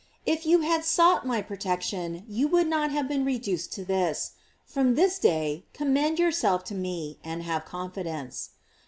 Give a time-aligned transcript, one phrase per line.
[0.25, 4.31] If you had sought my protection, you would not have been reduced to this;
[4.65, 8.49] from this day commend yourself to me, and have confidence."